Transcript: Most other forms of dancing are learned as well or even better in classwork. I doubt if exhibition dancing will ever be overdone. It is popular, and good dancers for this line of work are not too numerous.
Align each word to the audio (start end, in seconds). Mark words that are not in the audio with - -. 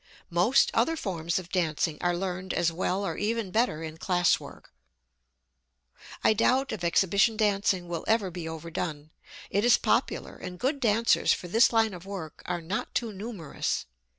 Most 0.31 0.71
other 0.73 0.95
forms 0.97 1.37
of 1.37 1.51
dancing 1.51 1.99
are 2.01 2.17
learned 2.17 2.55
as 2.55 2.71
well 2.71 3.05
or 3.05 3.17
even 3.17 3.51
better 3.51 3.83
in 3.83 3.99
classwork. 3.99 4.73
I 6.23 6.33
doubt 6.33 6.71
if 6.71 6.83
exhibition 6.83 7.37
dancing 7.37 7.87
will 7.87 8.03
ever 8.07 8.31
be 8.31 8.49
overdone. 8.49 9.11
It 9.51 9.63
is 9.63 9.77
popular, 9.77 10.35
and 10.37 10.57
good 10.57 10.79
dancers 10.79 11.33
for 11.33 11.47
this 11.47 11.71
line 11.71 11.93
of 11.93 12.07
work 12.07 12.41
are 12.47 12.61
not 12.61 12.95
too 12.95 13.13
numerous. 13.13 13.85